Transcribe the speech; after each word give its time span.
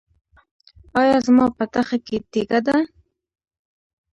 ایا 0.99 1.17
زما 1.25 1.45
په 1.57 1.63
تخه 1.73 1.97
کې 2.05 2.17
تیږه 2.31 2.59
ده؟ 2.67 2.77